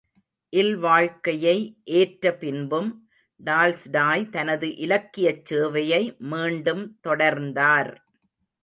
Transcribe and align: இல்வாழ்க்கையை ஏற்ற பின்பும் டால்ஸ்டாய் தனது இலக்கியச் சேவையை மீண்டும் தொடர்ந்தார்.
இல்வாழ்க்கையை 0.53 1.55
ஏற்ற 1.83 2.33
பின்பும் 2.35 2.89
டால்ஸ்டாய் 3.39 4.29
தனது 4.29 4.75
இலக்கியச் 4.77 5.53
சேவையை 5.53 6.03
மீண்டும் 6.17 6.99
தொடர்ந்தார். 7.07 7.93